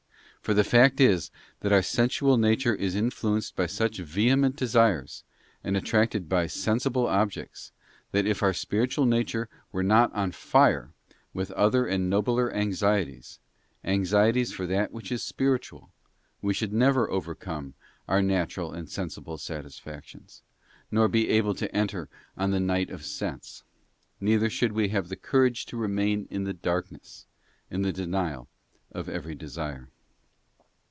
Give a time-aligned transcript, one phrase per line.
[0.43, 1.29] For the fact is,
[1.59, 5.23] that our sensual nature is influenced by such vehe ment desires,
[5.63, 7.71] and attracted by sensible objects,
[8.11, 10.93] that if our spiritual nature were not on fire
[11.31, 13.37] with other and nobler anxieties—
[13.95, 15.91] anxieties for that which is spiritual—
[16.41, 17.75] we should never overcome
[18.07, 20.41] our natural and sensible satisfactions,
[20.89, 23.63] nor be able to enter on the night of sense,
[24.19, 27.27] neither should we have the courage to remain in the darkness,
[27.69, 28.47] in the denial
[28.91, 29.87] of every desire.